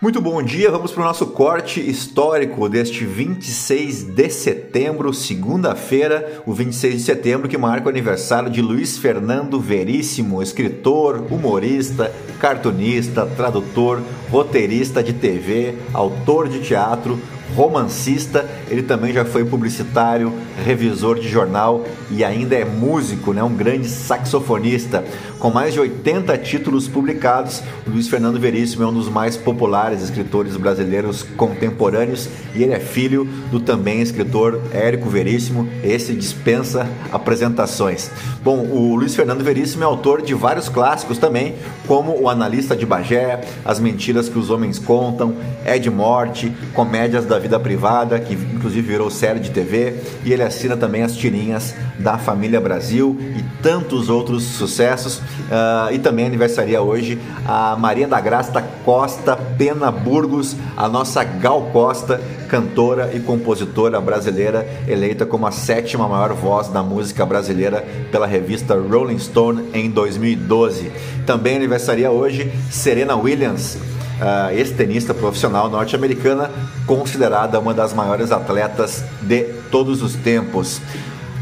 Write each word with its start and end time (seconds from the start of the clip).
Muito 0.00 0.20
bom 0.20 0.40
dia, 0.40 0.70
vamos 0.70 0.92
para 0.92 1.02
o 1.02 1.04
nosso 1.06 1.26
corte 1.26 1.80
histórico 1.80 2.68
deste 2.68 3.04
26 3.04 4.04
de 4.04 4.30
setembro, 4.30 5.12
segunda-feira, 5.12 6.40
o 6.46 6.54
26 6.54 6.94
de 6.94 7.00
setembro 7.00 7.48
que 7.48 7.58
marca 7.58 7.86
o 7.86 7.88
aniversário 7.88 8.48
de 8.48 8.62
Luiz 8.62 8.96
Fernando 8.96 9.58
Veríssimo, 9.58 10.40
escritor, 10.40 11.26
humorista, 11.28 12.14
cartunista, 12.38 13.26
tradutor, 13.26 14.00
roteirista 14.30 15.02
de 15.02 15.12
TV, 15.12 15.74
autor 15.92 16.48
de 16.48 16.60
teatro, 16.60 17.18
romancista, 17.54 18.48
ele 18.68 18.82
também 18.82 19.12
já 19.12 19.24
foi 19.24 19.44
publicitário, 19.44 20.32
revisor 20.64 21.18
de 21.18 21.28
jornal 21.28 21.84
e 22.10 22.24
ainda 22.24 22.56
é 22.56 22.64
músico, 22.64 23.32
né? 23.32 23.42
um 23.42 23.54
grande 23.54 23.88
saxofonista. 23.88 25.04
Com 25.38 25.50
mais 25.50 25.72
de 25.72 25.80
80 25.80 26.36
títulos 26.38 26.88
publicados, 26.88 27.62
Luiz 27.86 28.08
Fernando 28.08 28.40
Veríssimo 28.40 28.82
é 28.82 28.86
um 28.86 28.92
dos 28.92 29.08
mais 29.08 29.36
populares 29.36 30.02
escritores 30.02 30.56
brasileiros 30.56 31.22
contemporâneos 31.22 32.28
e 32.54 32.62
ele 32.62 32.72
é 32.72 32.80
filho 32.80 33.24
do 33.50 33.60
também 33.60 34.00
escritor 34.00 34.60
Érico 34.72 35.08
Veríssimo. 35.08 35.68
Esse 35.82 36.12
dispensa 36.12 36.88
apresentações. 37.12 38.10
Bom, 38.42 38.66
o 38.66 38.96
Luiz 38.96 39.14
Fernando 39.14 39.44
Veríssimo 39.44 39.84
é 39.84 39.86
autor 39.86 40.22
de 40.22 40.34
vários 40.34 40.68
clássicos 40.68 41.18
também, 41.18 41.54
como 41.86 42.20
O 42.20 42.28
Analista 42.28 42.74
de 42.74 42.84
Bagé, 42.84 43.40
As 43.64 43.78
Mentiras 43.78 44.28
que 44.28 44.38
os 44.38 44.50
Homens 44.50 44.78
Contam, 44.78 45.34
Ed 45.64 45.88
Morte, 45.90 46.52
Comédias 46.74 47.24
da 47.24 47.37
Vida 47.38 47.58
Privada, 47.58 48.18
que 48.18 48.34
inclusive 48.34 48.86
virou 48.86 49.10
série 49.10 49.40
de 49.40 49.50
TV, 49.50 49.94
e 50.24 50.32
ele 50.32 50.42
assina 50.42 50.76
também 50.76 51.02
as 51.02 51.16
tirinhas 51.16 51.74
da 51.98 52.18
Família 52.18 52.60
Brasil 52.60 53.16
e 53.36 53.42
tantos 53.62 54.08
outros 54.08 54.44
sucessos. 54.44 55.18
Uh, 55.18 55.92
e 55.92 55.98
também 55.98 56.26
aniversaria 56.26 56.80
hoje 56.80 57.18
a 57.46 57.76
Maria 57.76 58.06
da 58.06 58.20
Graça 58.20 58.62
Costa 58.84 59.36
Pena 59.36 59.90
Burgos, 59.90 60.56
a 60.76 60.88
nossa 60.88 61.24
Gal 61.24 61.62
Costa, 61.72 62.20
cantora 62.48 63.10
e 63.14 63.20
compositora 63.20 64.00
brasileira, 64.00 64.66
eleita 64.86 65.26
como 65.26 65.46
a 65.46 65.50
sétima 65.50 66.08
maior 66.08 66.32
voz 66.32 66.68
da 66.68 66.82
música 66.82 67.24
brasileira 67.26 67.84
pela 68.10 68.26
revista 68.26 68.74
Rolling 68.74 69.18
Stone 69.18 69.68
em 69.72 69.90
2012. 69.90 70.90
Também 71.26 71.56
aniversaria 71.56 72.10
hoje 72.10 72.50
Serena 72.70 73.16
Williams, 73.16 73.78
uh, 74.20 74.52
ex-tenista 74.52 75.14
profissional 75.14 75.68
norte-americana, 75.68 76.50
considerada 76.86 77.58
uma 77.58 77.74
das 77.74 77.92
maiores 77.92 78.30
atletas 78.30 79.04
de 79.22 79.44
todos 79.70 80.02
os 80.02 80.14
tempos. 80.14 80.80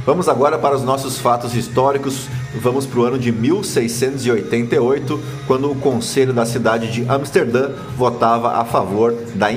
Vamos 0.06 0.28
agora 0.28 0.56
para 0.56 0.76
os 0.76 0.84
nossos 0.84 1.18
fatos 1.18 1.54
históricos. 1.56 2.28
Vamos 2.54 2.86
para 2.86 3.00
o 3.00 3.04
ano 3.04 3.18
de 3.18 3.32
1688, 3.32 5.20
quando 5.48 5.68
o 5.70 5.74
Conselho 5.74 6.32
da 6.32 6.46
cidade 6.46 6.92
de 6.92 7.04
Amsterdã 7.08 7.70
votava 7.96 8.52
a 8.52 8.64
favor 8.64 9.12
da, 9.34 9.48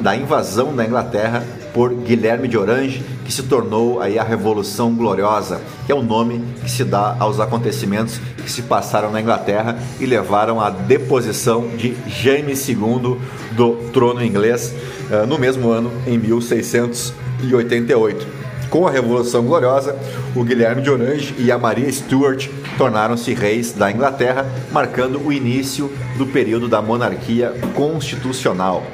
da 0.00 0.16
invasão 0.16 0.74
da 0.74 0.84
Inglaterra 0.84 1.44
por 1.72 1.94
Guilherme 1.94 2.48
de 2.48 2.58
Orange, 2.58 3.02
que 3.24 3.32
se 3.32 3.42
tornou 3.42 4.00
aí 4.00 4.18
a 4.18 4.24
Revolução 4.24 4.94
Gloriosa, 4.94 5.60
que 5.86 5.92
é 5.92 5.94
o 5.94 6.02
nome 6.02 6.42
que 6.62 6.70
se 6.70 6.84
dá 6.84 7.16
aos 7.18 7.40
acontecimentos 7.40 8.20
que 8.48 8.50
se 8.50 8.62
passaram 8.62 9.10
na 9.10 9.20
Inglaterra 9.20 9.76
e 10.00 10.06
levaram 10.06 10.58
à 10.60 10.70
deposição 10.70 11.68
de 11.76 11.94
Jaime 12.06 12.54
II 12.54 13.18
do 13.52 13.74
trono 13.92 14.24
inglês 14.24 14.74
eh, 15.10 15.26
no 15.26 15.38
mesmo 15.38 15.70
ano, 15.70 15.92
em 16.06 16.16
1688. 16.16 18.26
Com 18.70 18.86
a 18.86 18.90
Revolução 18.90 19.44
Gloriosa, 19.44 19.94
o 20.34 20.42
Guilherme 20.44 20.80
de 20.82 20.90
Orange 20.90 21.34
e 21.38 21.52
a 21.52 21.58
Maria 21.58 21.90
Stuart 21.90 22.48
tornaram-se 22.76 23.32
reis 23.34 23.72
da 23.72 23.90
Inglaterra, 23.90 24.46
marcando 24.70 25.18
o 25.24 25.32
início 25.32 25.90
do 26.16 26.26
período 26.26 26.68
da 26.68 26.82
monarquia 26.82 27.54
constitucional 27.74 28.86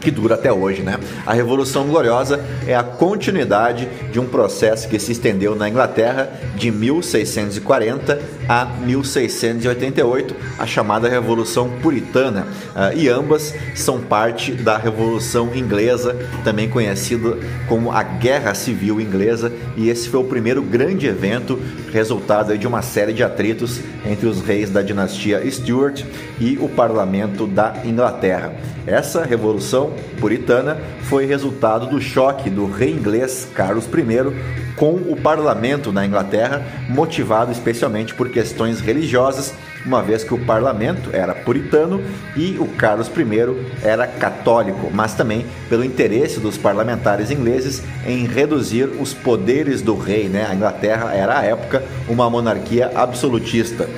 que 0.00 0.10
dura 0.10 0.34
até 0.34 0.52
hoje, 0.52 0.82
né? 0.82 0.98
A 1.26 1.32
Revolução 1.32 1.86
Gloriosa 1.86 2.44
é 2.66 2.74
a 2.74 2.82
continuidade 2.82 3.88
de 4.10 4.18
um 4.20 4.26
processo 4.26 4.88
que 4.88 4.98
se 4.98 5.12
estendeu 5.12 5.54
na 5.54 5.68
Inglaterra 5.68 6.30
de 6.56 6.70
1640 6.70 8.37
a 8.48 8.64
1688, 8.64 10.34
a 10.58 10.66
chamada 10.66 11.08
Revolução 11.08 11.68
Puritana, 11.82 12.46
ah, 12.74 12.94
e 12.94 13.08
ambas 13.08 13.54
são 13.74 14.00
parte 14.00 14.52
da 14.52 14.78
Revolução 14.78 15.54
Inglesa, 15.54 16.16
também 16.42 16.68
conhecida 16.68 17.36
como 17.68 17.92
a 17.92 18.02
Guerra 18.02 18.54
Civil 18.54 19.00
Inglesa, 19.00 19.52
e 19.76 19.90
esse 19.90 20.08
foi 20.08 20.20
o 20.20 20.24
primeiro 20.24 20.62
grande 20.62 21.06
evento 21.06 21.60
resultado 21.92 22.56
de 22.56 22.66
uma 22.66 22.80
série 22.80 23.12
de 23.12 23.22
atritos 23.22 23.80
entre 24.06 24.26
os 24.26 24.40
reis 24.40 24.70
da 24.70 24.80
dinastia 24.80 25.42
Stuart 25.50 26.02
e 26.40 26.56
o 26.58 26.68
parlamento 26.68 27.46
da 27.46 27.74
Inglaterra. 27.84 28.54
Essa 28.86 29.22
revolução 29.22 29.92
puritana 30.18 30.78
foi 31.02 31.26
resultado 31.26 31.86
do 31.86 32.00
choque 32.00 32.48
do 32.48 32.66
rei 32.66 32.90
inglês 32.90 33.46
Carlos 33.54 33.84
I 33.84 34.68
com 34.76 34.94
o 34.94 35.16
parlamento 35.16 35.92
na 35.92 36.06
Inglaterra, 36.06 36.64
motivado 36.88 37.50
especialmente 37.50 38.14
por 38.14 38.30
questões 38.38 38.80
religiosas, 38.80 39.52
uma 39.84 40.00
vez 40.00 40.22
que 40.22 40.32
o 40.32 40.38
parlamento 40.38 41.10
era 41.12 41.34
puritano 41.34 42.00
e 42.36 42.56
o 42.60 42.66
Carlos 42.66 43.08
I 43.08 43.82
era 43.82 44.06
católico, 44.06 44.92
mas 44.94 45.12
também 45.12 45.44
pelo 45.68 45.84
interesse 45.84 46.38
dos 46.38 46.56
parlamentares 46.56 47.32
ingleses 47.32 47.82
em 48.06 48.28
reduzir 48.28 48.84
os 49.00 49.12
poderes 49.12 49.82
do 49.82 49.96
rei. 49.96 50.28
Né? 50.28 50.46
A 50.48 50.54
Inglaterra 50.54 51.12
era 51.12 51.40
à 51.40 51.42
época 51.42 51.82
uma 52.08 52.30
monarquia 52.30 52.92
absolutista. 52.94 53.88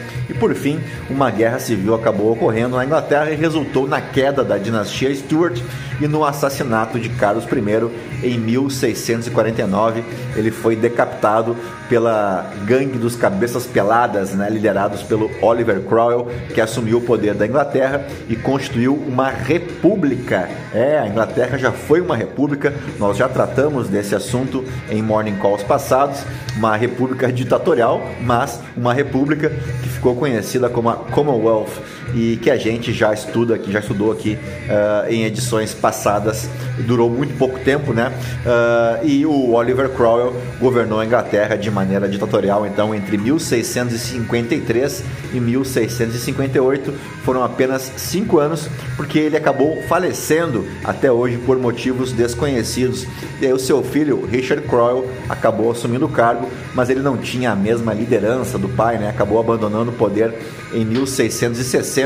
Por 0.41 0.55
fim, 0.55 0.81
uma 1.11 1.31
guerra 1.31 1.59
civil 1.59 1.95
acabou 1.95 2.33
ocorrendo 2.33 2.77
na 2.77 2.85
Inglaterra 2.85 3.31
e 3.31 3.37
resultou 3.37 3.87
na 3.87 4.01
queda 4.01 4.43
da 4.43 4.57
dinastia 4.57 5.15
Stuart 5.15 5.61
e 6.01 6.09
no 6.09 6.25
assassinato 6.25 6.99
de 6.99 7.11
Carlos 7.11 7.45
I 7.45 8.27
em 8.27 8.39
1649. 8.39 10.03
Ele 10.35 10.51
foi 10.51 10.75
decapitado 10.75 11.55
pela 11.91 12.51
gangue 12.65 12.97
dos 12.97 13.17
cabeças 13.17 13.67
peladas, 13.67 14.31
né, 14.31 14.49
liderados 14.49 15.03
pelo 15.03 15.31
Oliver 15.43 15.81
Cromwell, 15.83 16.29
que 16.55 16.61
assumiu 16.61 16.99
o 16.99 17.01
poder 17.03 17.35
da 17.35 17.47
Inglaterra 17.47 18.07
e 18.29 18.35
constituiu 18.35 18.95
uma 18.95 19.29
república. 19.29 20.49
É, 20.73 21.01
a 21.01 21.07
Inglaterra 21.07 21.59
já 21.59 21.73
foi 21.73 22.01
uma 22.01 22.17
república, 22.17 22.73
nós 22.99 23.17
já 23.19 23.29
tratamos 23.29 23.89
desse 23.89 24.15
assunto 24.15 24.65
em 24.89 25.03
Morning 25.03 25.37
Calls 25.37 25.65
passados, 25.65 26.25
uma 26.57 26.77
república 26.77 27.31
ditatorial, 27.31 28.01
mas 28.23 28.61
uma 28.77 28.95
república 28.95 29.51
que 29.51 29.89
ficou 29.89 30.15
conhecida 30.15 30.30
como 30.73 30.91
a 30.91 31.07
Commonwealth 31.07 31.71
e 32.15 32.37
que 32.37 32.51
a 32.51 32.57
gente 32.57 32.93
já 32.93 33.13
estuda 33.13 33.55
aqui, 33.55 33.73
já 33.73 33.81
estudou 33.81 34.13
aqui 34.13 34.39
uh, 34.67 35.11
em 35.11 35.25
edições 35.25 35.75
passadas, 35.75 36.49
durou 36.81 37.11
muito 37.11 37.37
pouco 37.37 37.59
tempo, 37.61 37.93
né? 37.93 38.13
Uh, 38.45 39.07
e 39.07 39.27
o 39.27 39.53
Oliver 39.53 39.91
Cromwell 39.91 40.35
governou 40.59 41.01
a 41.01 41.07
Inglaterra 41.07 41.57
de 41.57 41.71
maneira 41.71 42.09
ditatorial, 42.09 42.67
então 42.67 42.95
entre 42.95 43.17
1653 43.19 45.05
e 45.35 45.41
1658 45.41 46.93
foram 47.25 47.45
apenas 47.45 47.93
cinco 47.97 48.39
anos, 48.39 48.69
porque 48.97 49.19
ele 49.19 49.37
acabou 49.37 49.83
falecendo 49.89 50.67
até 50.85 51.11
hoje 51.13 51.39
por 51.39 51.59
motivos 51.59 52.13
desconhecidos. 52.13 53.07
E 53.41 53.47
aí 53.47 53.53
o 53.53 53.59
seu 53.59 53.83
filho 53.83 54.27
Richard 54.27 54.67
Cromwell 54.67 55.09
acabou 55.29 55.71
assumindo 55.71 56.07
o 56.07 56.09
cargo, 56.09 56.49
mas 56.75 56.91
ele 56.91 57.01
não 57.01 57.17
tinha 57.17 57.53
a 57.53 57.57
mesma 57.57 57.93
liderança 57.93 58.59
do 58.59 58.69
pai, 58.69 58.99
né? 58.99 59.09
Acabou 59.09 59.39
abandonando 59.39 59.91
o 59.91 59.95
poder 59.95 60.35
em 60.73 60.85
1660 60.85 62.00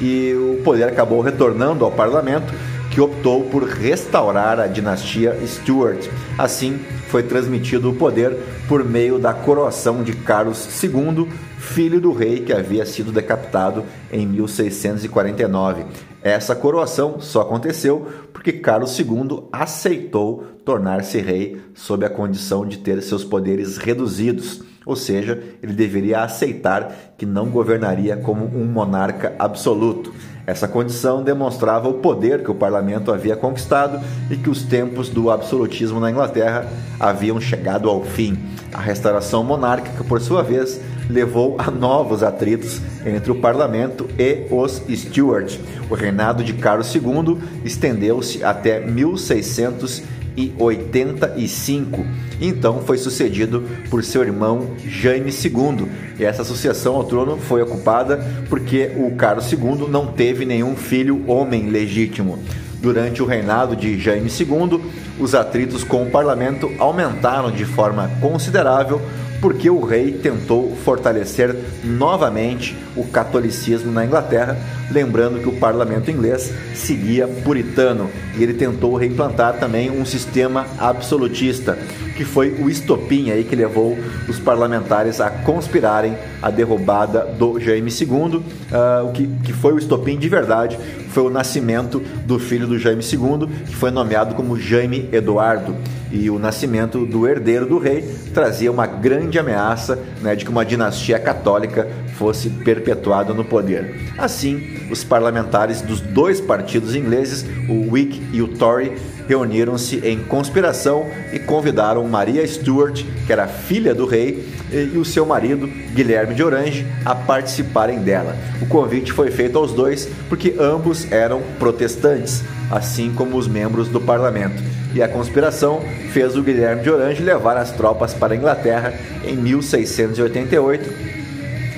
e 0.00 0.34
o 0.34 0.62
poder 0.62 0.88
acabou 0.88 1.20
retornando 1.20 1.84
ao 1.84 1.90
parlamento, 1.90 2.52
que 2.90 3.00
optou 3.00 3.44
por 3.44 3.64
restaurar 3.64 4.60
a 4.60 4.66
dinastia 4.66 5.38
Stuart. 5.46 6.08
Assim, 6.36 6.78
foi 7.08 7.22
transmitido 7.22 7.90
o 7.90 7.94
poder 7.94 8.36
por 8.68 8.84
meio 8.84 9.18
da 9.18 9.32
coroação 9.32 10.02
de 10.02 10.12
Carlos 10.12 10.66
II, 10.82 11.26
filho 11.58 12.00
do 12.00 12.12
rei 12.12 12.40
que 12.40 12.52
havia 12.52 12.84
sido 12.84 13.10
decapitado 13.10 13.84
em 14.12 14.26
1649. 14.26 15.86
Essa 16.22 16.54
coroação 16.54 17.20
só 17.20 17.40
aconteceu 17.40 18.06
porque 18.32 18.52
Carlos 18.52 18.98
II 18.98 19.44
aceitou 19.50 20.44
tornar-se 20.64 21.18
rei 21.18 21.60
sob 21.74 22.04
a 22.04 22.10
condição 22.10 22.66
de 22.66 22.78
ter 22.78 23.02
seus 23.02 23.24
poderes 23.24 23.76
reduzidos. 23.78 24.62
Ou 24.84 24.96
seja, 24.96 25.40
ele 25.62 25.72
deveria 25.72 26.20
aceitar 26.20 26.92
que 27.16 27.26
não 27.26 27.46
governaria 27.46 28.16
como 28.16 28.44
um 28.44 28.64
monarca 28.64 29.34
absoluto. 29.38 30.12
Essa 30.44 30.66
condição 30.66 31.22
demonstrava 31.22 31.88
o 31.88 31.94
poder 31.94 32.42
que 32.42 32.50
o 32.50 32.54
parlamento 32.54 33.12
havia 33.12 33.36
conquistado 33.36 34.00
e 34.28 34.36
que 34.36 34.50
os 34.50 34.64
tempos 34.64 35.08
do 35.08 35.30
absolutismo 35.30 36.00
na 36.00 36.10
Inglaterra 36.10 36.66
haviam 36.98 37.40
chegado 37.40 37.88
ao 37.88 38.02
fim. 38.02 38.36
A 38.72 38.80
restauração 38.80 39.44
monárquica, 39.44 40.02
por 40.02 40.20
sua 40.20 40.42
vez, 40.42 40.80
levou 41.08 41.56
a 41.58 41.70
novos 41.70 42.22
atritos 42.22 42.80
entre 43.06 43.30
o 43.30 43.36
parlamento 43.36 44.08
e 44.18 44.46
os 44.50 44.82
Stuart. 44.88 45.58
O 45.88 45.94
reinado 45.94 46.42
de 46.42 46.54
Carlos 46.54 46.92
II 46.92 47.38
estendeu-se 47.64 48.42
até 48.42 48.80
1600 48.80 50.02
1185. 50.36 52.04
Então 52.40 52.80
foi 52.82 52.98
sucedido 52.98 53.64
por 53.90 54.02
seu 54.02 54.22
irmão 54.22 54.70
Jaime 54.84 55.30
II. 55.30 55.88
E 56.18 56.24
essa 56.24 56.44
sucessão 56.44 56.96
ao 56.96 57.04
trono 57.04 57.36
foi 57.36 57.62
ocupada 57.62 58.24
porque 58.48 58.92
o 58.96 59.14
Carlos 59.16 59.50
II 59.52 59.88
não 59.88 60.06
teve 60.06 60.44
nenhum 60.44 60.76
filho 60.76 61.24
homem 61.28 61.68
legítimo. 61.68 62.38
Durante 62.80 63.22
o 63.22 63.26
reinado 63.26 63.76
de 63.76 63.98
Jaime 63.98 64.28
II, 64.28 64.80
os 65.20 65.34
atritos 65.34 65.84
com 65.84 66.02
o 66.02 66.10
parlamento 66.10 66.68
aumentaram 66.78 67.50
de 67.52 67.64
forma 67.64 68.10
considerável 68.20 69.00
porque 69.42 69.68
o 69.68 69.84
rei 69.84 70.12
tentou 70.12 70.76
fortalecer 70.84 71.54
novamente 71.82 72.76
o 72.96 73.04
catolicismo 73.04 73.90
na 73.90 74.04
Inglaterra, 74.04 74.56
lembrando 74.92 75.40
que 75.40 75.48
o 75.48 75.58
parlamento 75.58 76.10
inglês 76.10 76.52
seguia 76.74 77.26
puritano 77.26 78.10
e 78.36 78.42
ele 78.42 78.54
tentou 78.54 78.94
reimplantar 78.96 79.54
também 79.54 79.90
um 79.90 80.04
sistema 80.04 80.66
absolutista, 80.78 81.78
que 82.16 82.24
foi 82.24 82.50
o 82.50 82.68
estopim 82.68 83.30
aí 83.30 83.44
que 83.44 83.56
levou 83.56 83.96
os 84.28 84.38
parlamentares 84.38 85.20
a 85.20 85.30
conspirarem 85.30 86.16
a 86.40 86.50
derrubada 86.50 87.24
do 87.38 87.58
Jaime 87.58 87.90
II, 87.90 88.36
uh, 88.36 89.08
o 89.08 89.12
que, 89.12 89.26
que 89.44 89.52
foi 89.52 89.72
o 89.72 89.78
estopim 89.78 90.18
de 90.18 90.28
verdade 90.28 90.78
foi 91.12 91.24
o 91.24 91.30
nascimento 91.30 92.00
do 92.24 92.38
filho 92.38 92.66
do 92.66 92.78
Jaime 92.78 93.02
II, 93.04 93.46
que 93.66 93.76
foi 93.76 93.90
nomeado 93.90 94.34
como 94.34 94.58
Jaime 94.58 95.08
Eduardo. 95.12 95.76
E 96.10 96.30
o 96.30 96.38
nascimento 96.38 97.04
do 97.04 97.28
herdeiro 97.28 97.66
do 97.66 97.78
rei 97.78 98.02
trazia 98.32 98.72
uma 98.72 98.86
grande 98.86 99.38
ameaça 99.38 99.98
né, 100.22 100.34
de 100.34 100.44
que 100.44 100.50
uma 100.50 100.64
dinastia 100.64 101.18
católica 101.18 101.86
fosse 102.22 102.48
perpetuada 102.48 103.34
no 103.34 103.44
poder. 103.44 103.96
Assim, 104.16 104.86
os 104.88 105.02
parlamentares 105.02 105.80
dos 105.80 106.00
dois 106.00 106.40
partidos 106.40 106.94
ingleses, 106.94 107.44
o 107.68 107.90
Whig 107.90 108.22
e 108.32 108.40
o 108.40 108.46
Tory, 108.46 108.92
reuniram-se 109.26 109.96
em 110.06 110.20
conspiração 110.20 111.04
e 111.32 111.40
convidaram 111.40 112.06
Maria 112.06 112.46
Stuart, 112.46 113.02
que 113.26 113.32
era 113.32 113.48
filha 113.48 113.92
do 113.92 114.06
rei, 114.06 114.48
e 114.70 114.96
o 114.96 115.04
seu 115.04 115.26
marido, 115.26 115.66
Guilherme 115.66 116.36
de 116.36 116.44
Orange, 116.44 116.86
a 117.04 117.12
participarem 117.12 117.98
dela. 117.98 118.36
O 118.60 118.66
convite 118.66 119.12
foi 119.12 119.32
feito 119.32 119.58
aos 119.58 119.72
dois 119.72 120.08
porque 120.28 120.54
ambos 120.60 121.10
eram 121.10 121.42
protestantes, 121.58 122.44
assim 122.70 123.12
como 123.12 123.36
os 123.36 123.48
membros 123.48 123.88
do 123.88 124.00
parlamento. 124.00 124.62
E 124.94 125.02
a 125.02 125.08
conspiração 125.08 125.80
fez 126.12 126.36
o 126.36 126.42
Guilherme 126.42 126.82
de 126.82 126.90
Orange 126.90 127.20
levar 127.20 127.56
as 127.56 127.72
tropas 127.72 128.14
para 128.14 128.32
a 128.32 128.36
Inglaterra 128.36 128.94
em 129.24 129.34
1688 129.34 131.11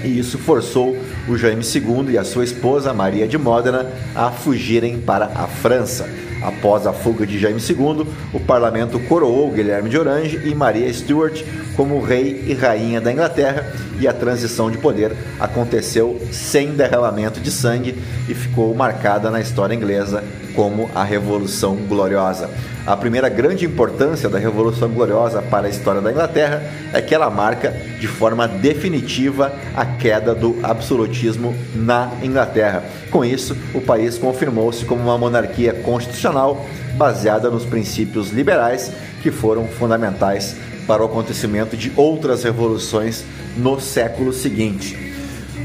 e 0.04 0.18
isso 0.18 0.38
forçou 0.38 0.96
o 1.28 1.36
Jaime 1.36 1.64
II 1.64 2.12
e 2.12 2.18
a 2.18 2.24
sua 2.24 2.44
esposa 2.44 2.92
Maria 2.92 3.26
de 3.26 3.38
Módena 3.38 3.86
a 4.14 4.30
fugirem 4.30 4.98
para 5.00 5.26
a 5.34 5.46
França. 5.46 6.08
Após 6.42 6.86
a 6.86 6.92
fuga 6.92 7.26
de 7.26 7.38
Jaime 7.38 7.58
II, 7.58 8.06
o 8.32 8.40
parlamento 8.40 9.00
coroou 9.00 9.50
Guilherme 9.50 9.88
de 9.88 9.98
Orange 9.98 10.40
e 10.44 10.54
Maria 10.54 10.92
Stuart 10.92 11.42
como 11.74 12.02
rei 12.02 12.44
e 12.46 12.52
rainha 12.52 13.00
da 13.00 13.10
Inglaterra 13.10 13.72
e 13.98 14.06
a 14.06 14.12
transição 14.12 14.70
de 14.70 14.76
poder 14.76 15.12
aconteceu 15.40 16.20
sem 16.30 16.72
derramamento 16.72 17.40
de 17.40 17.50
sangue 17.50 17.98
e 18.28 18.34
ficou 18.34 18.74
marcada 18.74 19.30
na 19.30 19.40
história 19.40 19.74
inglesa 19.74 20.22
como 20.54 20.90
a 20.94 21.02
Revolução 21.04 21.76
Gloriosa. 21.76 22.50
A 22.86 22.96
primeira 22.96 23.28
grande 23.28 23.64
importância 23.64 24.28
da 24.28 24.38
Revolução 24.38 24.90
Gloriosa 24.90 25.40
para 25.40 25.66
a 25.66 25.70
história 25.70 26.00
da 26.00 26.10
Inglaterra 26.10 26.62
é 26.92 27.00
que 27.00 27.14
ela 27.14 27.30
marca 27.30 27.70
de 27.98 28.06
forma 28.06 28.46
definitiva 28.46 29.52
a 29.74 29.86
queda 29.86 30.34
do 30.34 30.58
absolutismo 30.62 31.54
na 31.74 32.10
Inglaterra. 32.22 32.84
Com 33.10 33.24
isso, 33.24 33.56
o 33.72 33.80
país 33.80 34.18
confirmou-se 34.18 34.84
como 34.84 35.02
uma 35.02 35.16
monarquia 35.18 35.72
constitucional 35.72 36.64
baseada 36.96 37.50
nos 37.50 37.64
princípios 37.64 38.30
liberais 38.30 38.92
que 39.22 39.30
foram 39.30 39.66
fundamentais 39.66 40.56
para 40.86 41.02
o 41.02 41.06
acontecimento 41.06 41.76
de 41.76 41.90
outras 41.96 42.44
revoluções 42.44 43.24
no 43.56 43.80
século 43.80 44.32
seguinte. 44.32 45.13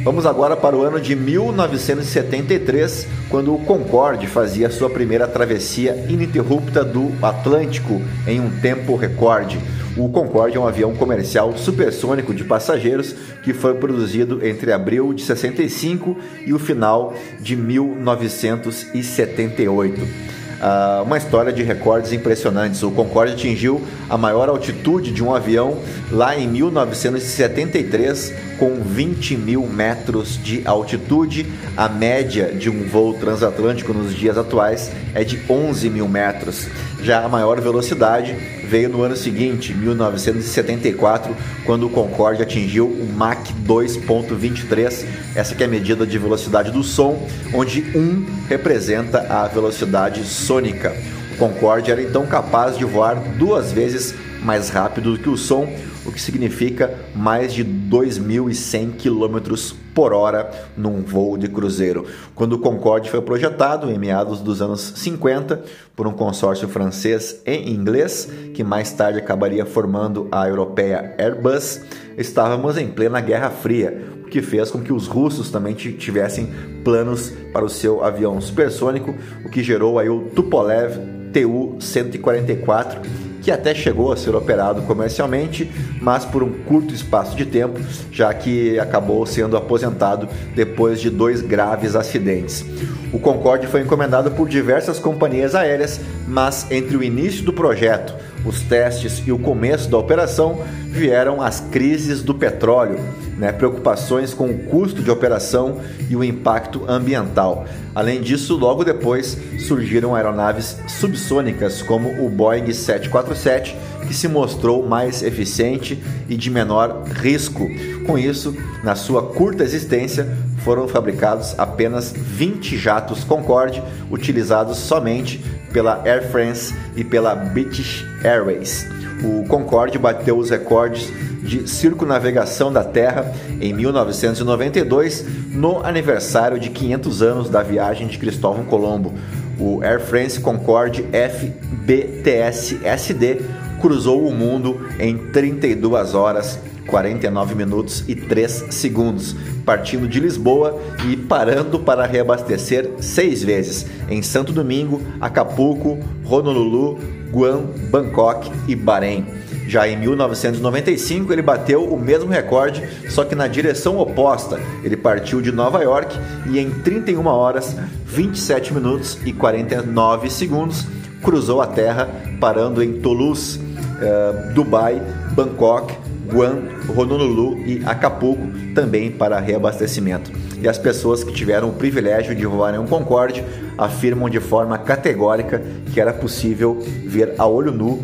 Vamos 0.10 0.26
agora 0.26 0.58
para 0.58 0.76
o 0.76 0.82
ano 0.82 1.00
de 1.00 1.16
1973, 1.16 3.08
quando 3.30 3.54
o 3.54 3.60
Concorde 3.60 4.26
fazia 4.26 4.72
sua 4.72 4.90
primeira 4.90 5.28
travessia 5.28 6.04
ininterrupta 6.10 6.84
do 6.84 7.12
Atlântico 7.22 8.02
em 8.26 8.40
um 8.40 8.50
tempo 8.60 8.96
recorde. 8.96 9.60
O 9.96 10.10
Concorde 10.10 10.58
é 10.58 10.60
um 10.60 10.66
avião 10.66 10.96
comercial 10.96 11.56
supersônico 11.56 12.34
de 12.34 12.44
passageiros 12.44 13.14
que 13.44 13.54
foi 13.54 13.76
produzido 13.76 14.44
entre 14.44 14.74
abril 14.74 15.14
de 15.14 15.22
65 15.22 16.18
e 16.44 16.56
o 16.56 16.60
final 16.60 17.14
de 17.40 17.56
1978 17.56 20.39
uh, 20.60 21.04
uma 21.04 21.18
história 21.18 21.52
de 21.52 21.64
recordes 21.64 22.12
impressionantes. 22.12 22.84
O 22.84 22.92
Concorde 22.92 23.34
atingiu 23.34 23.82
a 24.10 24.18
maior 24.18 24.50
altitude 24.50 25.12
de 25.12 25.24
um 25.24 25.34
avião 25.34 25.78
lá 26.12 26.38
em 26.38 26.48
1973, 26.48 28.34
com 28.58 28.82
20 28.82 29.38
mil 29.38 29.66
metros 29.68 30.40
de 30.42 30.62
altitude. 30.66 31.46
A 31.76 31.88
média 31.88 32.54
de 32.54 32.70
um 32.70 32.88
voo 32.88 33.14
transatlântico 33.14 33.94
nos 33.94 34.14
dias 34.14 34.38
atuais 34.38 34.92
é 35.14 35.24
de 35.24 35.40
11 35.50 35.90
mil 35.90 36.08
metros. 36.08 36.68
Já 37.02 37.24
a 37.24 37.30
maior 37.30 37.62
velocidade 37.62 38.36
veio 38.70 38.90
no 38.90 39.02
ano 39.02 39.16
seguinte, 39.16 39.74
1974, 39.74 41.36
quando 41.66 41.88
o 41.88 41.90
Concorde 41.90 42.44
atingiu 42.44 42.88
o 42.88 43.12
Mach 43.12 43.52
2.23, 43.66 45.06
essa 45.34 45.56
que 45.56 45.64
é 45.64 45.66
a 45.66 45.70
medida 45.70 46.06
de 46.06 46.18
velocidade 46.20 46.72
do 46.72 46.84
som, 46.84 47.28
onde 47.54 47.82
1 47.96 48.26
representa 48.48 49.26
a 49.30 49.48
velocidade 49.48 50.24
sônica. 50.50 50.96
O 51.34 51.38
Concorde 51.38 51.92
era 51.92 52.02
então 52.02 52.26
capaz 52.26 52.76
de 52.76 52.84
voar 52.84 53.14
duas 53.38 53.72
vezes 53.72 54.16
mais 54.42 54.70
rápido 54.70 55.12
do 55.12 55.20
que 55.20 55.30
o 55.30 55.38
som, 55.38 55.72
o 56.10 56.12
que 56.12 56.22
significa 56.22 56.94
mais 57.16 57.54
de 57.54 57.64
2.100 57.64 58.94
km 58.98 59.56
por 59.94 60.14
hora 60.14 60.50
num 60.76 61.02
voo 61.02 61.38
de 61.38 61.48
cruzeiro. 61.48 62.06
Quando 62.36 62.54
o 62.54 62.60
Concorde 62.60 63.10
foi 63.10 63.22
projetado, 63.22 63.90
em 63.90 63.98
meados 63.98 64.42
dos 64.42 64.62
anos 64.62 64.94
50, 64.96 65.64
por 65.96 66.08
um 66.08 66.12
consórcio 66.12 66.68
francês 66.68 67.42
e 67.46 67.72
inglês, 67.72 68.30
que 68.54 68.64
mais 68.64 68.92
tarde 68.92 69.20
acabaria 69.20 69.66
formando 69.66 70.28
a 70.32 70.48
europeia 70.48 71.16
Airbus, 71.18 71.82
estávamos 72.18 72.78
em 72.78 72.88
plena 72.88 73.22
Guerra 73.22 73.50
Fria, 73.50 74.06
o 74.24 74.30
que 74.30 74.42
fez 74.42 74.72
com 74.72 74.82
que 74.82 74.94
os 74.94 75.08
russos 75.08 75.50
também 75.50 75.74
tivessem 75.74 76.50
planos 76.84 77.32
para 77.52 77.66
o 77.66 77.70
seu 77.70 78.04
avião 78.04 78.40
supersônico, 78.42 79.14
o 79.46 79.50
que 79.50 79.64
gerou 79.64 80.00
aí 80.00 80.10
o 80.10 80.30
Tupolev 80.36 80.98
Tu-144, 81.34 83.29
que 83.42 83.52
até 83.52 83.74
chegou 83.74 84.12
a 84.12 84.18
ser 84.18 84.36
operado 84.36 84.82
comercialmente, 84.84 85.70
mas 86.02 86.26
por 86.26 86.44
um 86.44 86.52
curto 86.64 86.94
espaço 86.94 87.36
de 87.36 87.46
tempo, 87.46 87.80
já 88.12 88.34
que 88.34 88.80
acabou 88.80 89.26
sendo 89.26 89.56
aposentado 89.56 90.28
depois 90.56 91.00
de 91.00 91.10
dois 91.10 91.42
graves 91.42 91.96
acidentes. 91.96 92.66
O 93.12 93.20
Concorde 93.20 93.68
foi 93.68 93.82
encomendado 93.82 94.32
por 94.32 94.48
diversas 94.48 95.00
companhias 95.00 95.56
aéreas, 95.56 96.00
mas 96.28 96.70
entre 96.70 96.96
o 96.96 97.04
início 97.04 97.44
do 97.44 97.52
projeto, 97.52 98.14
os 98.46 98.62
testes 98.62 99.22
e 99.26 99.32
o 99.32 99.40
começo 99.40 99.90
da 99.90 99.98
operação 99.98 100.64
vieram 100.88 101.42
as 101.42 101.60
crises 101.60 102.22
do 102.24 102.34
petróleo, 102.34 103.00
né, 103.38 103.52
preocupações 103.52 104.34
com 104.34 104.50
o 104.50 104.58
custo 104.66 105.04
de 105.04 105.12
operação 105.12 105.78
e 106.10 106.16
o 106.16 106.24
impacto 106.24 106.84
ambiental. 106.88 107.66
Além 107.94 108.22
disso, 108.22 108.56
logo 108.56 108.84
depois 108.84 109.38
surgiram 109.60 110.16
aeronaves 110.16 110.78
subsônicas 110.88 111.82
como 111.82 112.26
o 112.26 112.30
Boeing 112.30 112.72
747, 112.72 113.76
que 114.08 114.14
se 114.14 114.28
mostrou 114.28 114.88
mais 114.88 115.22
eficiente 115.22 116.02
e 116.28 116.36
de 116.36 116.50
menor 116.50 117.04
risco. 117.04 117.70
Com 118.06 118.18
isso, 118.18 118.56
na 118.84 118.96
sua 118.96 119.22
curta 119.24 119.64
existência, 119.64 120.28
foram 120.64 120.88
fabricados 120.88 121.56
apenas 121.58 122.12
20 122.12 122.78
jatos 122.78 123.24
Concorde, 123.24 123.84
utilizados 124.12 124.78
somente 124.78 125.44
pela 125.72 126.02
Air 126.06 126.30
France 126.30 126.74
e 126.96 127.04
pela 127.04 127.36
British 127.36 128.06
Airways. 128.24 128.88
O 129.24 129.46
Concorde 129.48 129.98
bateu 129.98 130.38
os 130.38 130.50
recordes 130.50 131.12
de 131.42 131.68
circunavegação 131.68 132.72
da 132.72 132.84
Terra 132.84 133.34
em 133.60 133.74
1992, 133.74 135.26
no 135.52 135.84
aniversário 135.86 136.60
de 136.60 136.70
500 136.70 137.22
anos 137.22 137.50
da 137.50 137.64
viagem 137.64 138.08
de 138.08 138.18
Cristóvão 138.18 138.64
Colombo. 138.66 139.14
O 139.60 139.82
Air 139.84 140.00
France 140.00 140.40
Concorde 140.40 141.06
FBTS 141.12 142.80
SD 142.84 143.42
cruzou 143.82 144.28
o 144.28 144.34
mundo 144.34 144.88
em 145.00 145.18
32 145.18 146.14
horas 146.14 146.60
49 146.90 147.56
minutos 147.56 148.04
e 148.08 148.16
3 148.16 148.68
segundos, 148.72 149.36
partindo 149.66 150.08
de 150.08 150.20
Lisboa 150.20 150.80
e 151.08 151.16
parando 151.16 151.80
para 151.80 152.06
reabastecer 152.06 152.90
seis 153.00 153.44
vezes 153.44 153.86
em 154.10 154.22
Santo 154.22 154.52
Domingo, 154.52 155.02
Acapulco, 155.22 156.00
Honolulu, 156.26 157.00
Guam, 157.32 157.64
Bangkok 157.90 158.52
e 158.68 158.76
Bahrein. 158.76 159.26
Já 159.68 159.88
em 159.88 159.96
1995 159.98 161.32
ele 161.32 161.44
bateu 161.44 161.86
o 161.86 162.00
mesmo 162.00 162.30
recorde, 162.30 162.84
só 163.08 163.24
que 163.24 163.36
na 163.36 163.48
direção 163.48 164.00
oposta. 164.00 164.60
Ele 164.84 164.98
partiu 164.98 165.42
de 165.42 165.52
Nova 165.52 165.84
York 165.84 166.18
e 166.50 166.58
em 166.58 166.72
31 166.72 167.26
horas, 167.28 167.76
27 168.06 168.74
minutos 168.74 169.20
e 169.24 169.32
49 169.32 170.30
segundos 170.32 170.88
cruzou 171.22 171.62
a 171.62 171.68
terra, 171.68 172.10
parando 172.40 172.84
em 172.84 173.00
Toulouse, 173.00 173.60
uh, 173.60 174.54
Dubai, 174.54 175.02
Bangkok, 175.34 175.96
Guam, 176.32 176.64
Honolulu 176.96 177.58
e 177.66 177.84
Acapulco, 177.86 178.48
também 178.74 179.12
para 179.12 179.40
reabastecimento. 179.40 180.32
E 180.62 180.68
as 180.68 180.78
pessoas 180.78 181.24
que 181.24 181.34
tiveram 181.34 181.70
o 181.70 181.74
privilégio 181.74 182.36
de 182.36 182.46
voar 182.46 182.76
em 182.76 182.78
um 182.78 182.86
Concorde 182.86 183.44
afirmam 183.78 184.30
de 184.30 184.40
forma 184.40 184.78
categórica 184.78 185.62
que 185.94 186.00
era 186.00 186.14
possível 186.14 186.78
ver 187.06 187.36
a 187.38 187.48
olho 187.48 187.72
nu 187.72 188.04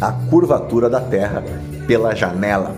a 0.00 0.12
curvatura 0.12 0.88
da 0.88 1.00
Terra 1.00 1.42
pela 1.86 2.14
janela. 2.14 2.76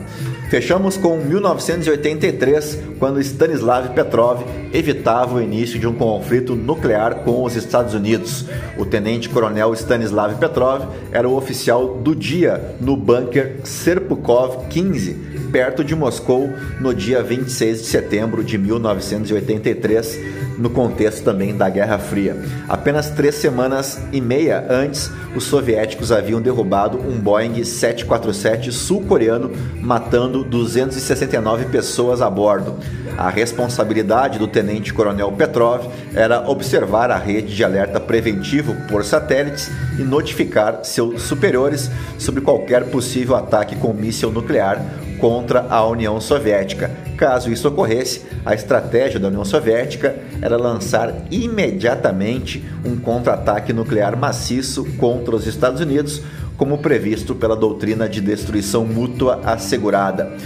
Fechamos 0.49 0.97
com 0.97 1.19
1983, 1.19 2.79
quando 2.99 3.21
Stanislav 3.21 3.91
Petrov 3.91 4.43
evitava 4.73 5.35
o 5.35 5.43
início 5.43 5.79
de 5.79 5.87
um 5.87 5.93
conflito 5.93 6.57
nuclear 6.57 7.17
com 7.17 7.45
os 7.45 7.55
Estados 7.55 7.93
Unidos. 7.93 8.47
O 8.79 8.87
tenente-coronel 8.87 9.75
Stanislav 9.75 10.39
Petrov 10.39 10.87
era 11.13 11.29
o 11.29 11.37
oficial 11.37 11.97
do 11.97 12.17
dia 12.17 12.75
no 12.81 12.97
bunker 12.97 13.57
Serpukov 13.63 14.69
15, 14.69 15.38
perto 15.51 15.83
de 15.83 15.95
Moscou, 15.95 16.53
no 16.81 16.95
dia 16.95 17.23
26 17.23 17.83
de 17.83 17.87
setembro 17.87 18.45
de 18.45 18.59
1983, 18.59 20.19
no 20.59 20.69
contexto 20.69 21.23
também 21.23 21.57
da 21.57 21.71
Guerra 21.71 21.99
Fria. 21.99 22.37
Apenas 22.69 23.11
três 23.11 23.37
semanas 23.37 24.01
e 24.13 24.21
meia 24.21 24.67
antes, 24.69 25.11
os 25.35 25.45
soviéticos 25.45 26.11
haviam 26.11 26.43
derrubado 26.43 26.99
um 26.99 27.19
Boeing 27.19 27.63
747 27.63 28.73
sul-coreano, 28.73 29.53
matando 29.81 30.43
269 30.43 31.67
pessoas 31.67 32.21
a 32.21 32.29
bordo. 32.29 32.77
A 33.17 33.31
responsabilidade 33.31 34.39
do 34.39 34.47
tenente-coronel 34.47 35.33
Petrov 35.33 35.87
era 36.15 36.49
observar 36.49 37.11
a 37.11 37.17
rede 37.17 37.55
de 37.55 37.65
alerta 37.65 38.01
preventivo 38.01 38.75
por 38.89 39.05
satélites 39.05 39.71
e 39.99 40.03
notificar 40.03 40.81
seus 40.85 41.23
superiores 41.23 41.91
sobre 42.19 42.41
qualquer 42.41 42.85
possível 42.85 43.37
ataque 43.37 43.77
com 43.77 43.93
míssil 43.93 44.31
nuclear 44.31 44.81
contra 45.19 45.67
a 45.69 45.87
União 45.87 46.21
Soviética. 46.21 46.91
Caso 47.17 47.51
isso 47.51 47.69
ocorresse, 47.69 48.23
a 48.45 48.55
estratégia 48.55 49.21
da 49.21 49.29
União 49.29 49.45
Soviética 49.45 50.17
era 50.41 50.57
lançar 50.57 51.13
imediatamente 51.31 52.65
um 52.85 52.97
contra-ataque 52.97 53.73
nuclear 53.73 54.17
maciço 54.17 54.85
contra 54.97 55.35
os 55.35 55.47
Estados 55.47 55.81
Unidos, 55.81 56.23
como 56.57 56.79
previsto 56.79 57.35
pela 57.35 57.57
doutrina 57.57 58.09
de 58.09 58.21
destruição 58.21 58.85
mútua 58.85 59.41
assegurada. 59.45 60.37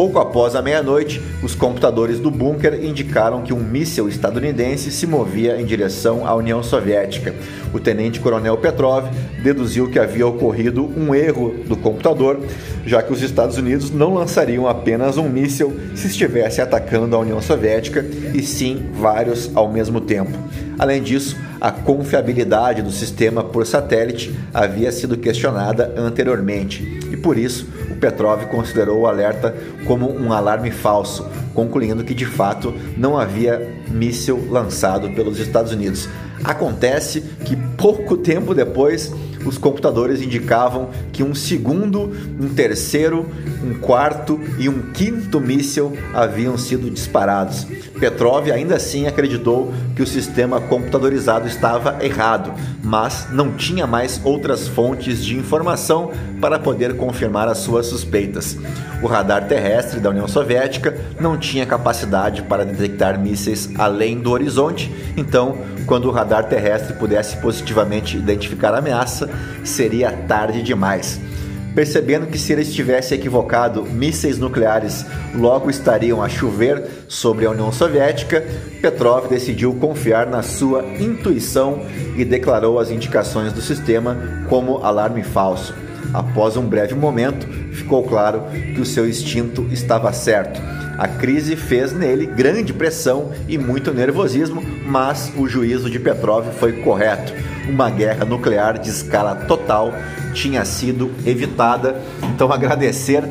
Pouco 0.00 0.18
após 0.18 0.56
a 0.56 0.62
meia-noite, 0.62 1.20
os 1.42 1.54
computadores 1.54 2.18
do 2.18 2.30
bunker 2.30 2.82
indicaram 2.82 3.42
que 3.42 3.52
um 3.52 3.60
míssil 3.60 4.08
estadunidense 4.08 4.90
se 4.90 5.06
movia 5.06 5.60
em 5.60 5.64
direção 5.66 6.26
à 6.26 6.34
União 6.34 6.62
Soviética. 6.62 7.34
O 7.70 7.78
tenente-coronel 7.78 8.56
Petrov 8.56 9.04
deduziu 9.42 9.90
que 9.90 9.98
havia 9.98 10.26
ocorrido 10.26 10.86
um 10.96 11.14
erro 11.14 11.54
do 11.68 11.76
computador, 11.76 12.40
já 12.86 13.02
que 13.02 13.12
os 13.12 13.20
Estados 13.20 13.58
Unidos 13.58 13.90
não 13.90 14.14
lançariam 14.14 14.66
apenas 14.66 15.18
um 15.18 15.28
míssil 15.28 15.78
se 15.94 16.06
estivesse 16.06 16.62
atacando 16.62 17.14
a 17.14 17.18
União 17.18 17.42
Soviética, 17.42 18.02
e 18.32 18.42
sim 18.42 18.86
vários 18.94 19.54
ao 19.54 19.70
mesmo 19.70 20.00
tempo. 20.00 20.32
Além 20.78 21.02
disso, 21.02 21.36
a 21.60 21.70
confiabilidade 21.70 22.80
do 22.80 22.90
sistema 22.90 23.44
por 23.44 23.66
satélite 23.66 24.34
havia 24.54 24.90
sido 24.90 25.18
questionada 25.18 25.92
anteriormente 25.94 27.00
e 27.12 27.18
por 27.18 27.36
isso 27.36 27.66
Petrov 28.00 28.46
considerou 28.46 29.00
o 29.00 29.06
alerta 29.06 29.54
como 29.84 30.10
um 30.10 30.32
alarme 30.32 30.70
falso, 30.70 31.28
concluindo 31.54 32.02
que 32.02 32.14
de 32.14 32.26
fato 32.26 32.74
não 32.96 33.18
havia 33.18 33.82
míssil 33.88 34.48
lançado 34.50 35.10
pelos 35.10 35.38
Estados 35.38 35.72
Unidos. 35.72 36.08
Acontece 36.42 37.20
que 37.44 37.54
pouco 37.76 38.16
tempo 38.18 38.54
depois 38.54 39.12
os 39.44 39.56
computadores 39.56 40.20
indicavam 40.20 40.90
que 41.12 41.22
um 41.22 41.34
segundo, 41.34 42.12
um 42.38 42.48
terceiro, 42.48 43.26
um 43.62 43.74
quarto 43.78 44.38
e 44.58 44.68
um 44.68 44.92
quinto 44.92 45.40
míssil 45.40 45.96
haviam 46.12 46.58
sido 46.58 46.90
disparados. 46.90 47.66
Petrov 48.00 48.50
ainda 48.50 48.76
assim 48.76 49.06
acreditou 49.06 49.72
que 49.94 50.02
o 50.02 50.06
sistema 50.06 50.58
computadorizado 50.58 51.46
estava 51.46 52.02
errado, 52.02 52.52
mas 52.82 53.28
não 53.30 53.52
tinha 53.52 53.86
mais 53.86 54.18
outras 54.24 54.66
fontes 54.66 55.22
de 55.22 55.36
informação 55.36 56.10
para 56.40 56.58
poder 56.58 56.96
confirmar 56.96 57.46
as 57.46 57.58
suas 57.58 57.86
suspeitas. 57.86 58.56
O 59.02 59.06
radar 59.06 59.46
terrestre 59.46 60.00
da 60.00 60.08
União 60.08 60.26
Soviética 60.26 60.98
não 61.20 61.36
tinha 61.36 61.66
capacidade 61.66 62.42
para 62.42 62.64
detectar 62.64 63.20
mísseis 63.20 63.68
além 63.76 64.18
do 64.18 64.30
horizonte, 64.30 64.90
então, 65.16 65.58
quando 65.86 66.06
o 66.06 66.10
radar 66.10 66.44
terrestre 66.44 66.94
pudesse 66.94 67.36
positivamente 67.36 68.16
identificar 68.16 68.72
a 68.72 68.78
ameaça, 68.78 69.28
seria 69.62 70.10
tarde 70.10 70.62
demais. 70.62 71.20
Percebendo 71.74 72.26
que 72.26 72.38
se 72.38 72.52
ele 72.52 72.62
estivesse 72.62 73.14
equivocado, 73.14 73.84
mísseis 73.84 74.38
nucleares 74.38 75.06
logo 75.34 75.70
estariam 75.70 76.22
a 76.22 76.28
chover 76.28 76.82
sobre 77.06 77.46
a 77.46 77.50
União 77.50 77.70
Soviética, 77.70 78.44
Petrov 78.82 79.28
decidiu 79.28 79.72
confiar 79.74 80.26
na 80.26 80.42
sua 80.42 80.84
intuição 80.98 81.82
e 82.16 82.24
declarou 82.24 82.78
as 82.78 82.90
indicações 82.90 83.52
do 83.52 83.62
sistema 83.62 84.16
como 84.48 84.78
alarme 84.78 85.22
falso. 85.22 85.74
Após 86.12 86.56
um 86.56 86.66
breve 86.66 86.94
momento, 86.94 87.46
ficou 87.72 88.02
claro 88.02 88.42
que 88.74 88.80
o 88.80 88.86
seu 88.86 89.08
instinto 89.08 89.68
estava 89.70 90.12
certo. 90.12 90.60
A 90.98 91.06
crise 91.06 91.54
fez 91.54 91.92
nele 91.92 92.26
grande 92.26 92.72
pressão 92.72 93.30
e 93.48 93.56
muito 93.56 93.92
nervosismo, 93.94 94.62
mas 94.84 95.32
o 95.36 95.48
juízo 95.48 95.88
de 95.88 96.00
Petrov 96.00 96.46
foi 96.58 96.82
correto. 96.82 97.32
Uma 97.70 97.88
guerra 97.88 98.24
nuclear 98.24 98.78
de 98.78 98.90
escala 98.90 99.34
total 99.34 99.94
tinha 100.34 100.64
sido 100.64 101.12
evitada. 101.24 102.02
Então, 102.34 102.52
agradecer 102.52 103.22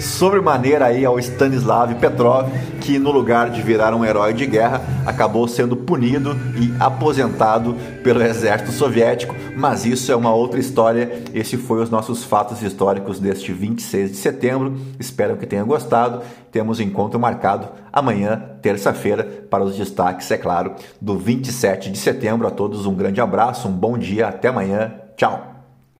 sobremaneira 0.00 0.86
aí 0.86 1.04
ao 1.04 1.18
Stanislav 1.18 1.94
Petrov, 1.96 2.48
que 2.80 2.98
no 2.98 3.10
lugar 3.10 3.50
de 3.50 3.60
virar 3.62 3.94
um 3.94 4.04
herói 4.04 4.32
de 4.32 4.46
guerra, 4.46 4.80
acabou 5.04 5.46
sendo 5.48 5.76
punido 5.76 6.36
e 6.56 6.72
aposentado 6.80 7.74
pelo 8.02 8.22
exército 8.22 8.72
soviético, 8.72 9.34
mas 9.56 9.84
isso 9.84 10.10
é 10.10 10.16
uma 10.16 10.32
outra 10.32 10.60
história. 10.60 11.22
Esse 11.34 11.56
foi 11.56 11.82
os 11.82 11.90
nossos 11.90 12.24
fatos 12.24 12.62
históricos 12.62 13.18
deste 13.18 13.52
26 13.52 14.12
de 14.12 14.16
setembro. 14.16 14.76
Espero 14.98 15.36
que 15.36 15.46
tenham 15.46 15.66
gostado. 15.66 16.22
Temos 16.50 16.80
encontro 16.80 17.20
marcado 17.20 17.68
amanhã, 17.92 18.42
terça-feira, 18.62 19.24
para 19.50 19.64
os 19.64 19.76
destaques, 19.76 20.30
é 20.30 20.36
claro, 20.36 20.74
do 21.00 21.18
27 21.18 21.90
de 21.90 21.98
setembro. 21.98 22.46
A 22.46 22.50
todos 22.50 22.86
um 22.86 22.94
grande 22.94 23.20
abraço, 23.20 23.68
um 23.68 23.72
bom 23.72 23.98
dia, 23.98 24.28
até 24.28 24.48
amanhã. 24.48 24.94
Tchau. 25.16 25.57